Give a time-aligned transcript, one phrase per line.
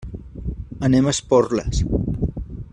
[0.87, 1.85] Anem a Esporles.